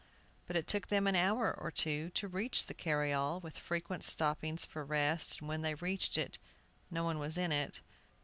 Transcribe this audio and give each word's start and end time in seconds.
But 0.47 0.55
it 0.55 0.65
took 0.65 0.87
them 0.87 1.05
an 1.05 1.15
hour 1.15 1.53
or 1.55 1.69
two 1.69 2.09
to 2.15 2.27
reach 2.27 2.65
the 2.65 2.73
carryall, 2.73 3.39
with 3.39 3.59
frequent 3.59 4.03
stoppings 4.03 4.65
for 4.65 4.83
rest, 4.83 5.41
and 5.41 5.47
when 5.47 5.61
they 5.61 5.75
reached 5.75 6.17
it, 6.17 6.39
no 6.89 7.03
one 7.03 7.19
was 7.19 7.37
in 7.37 7.51
it. 7.51 7.81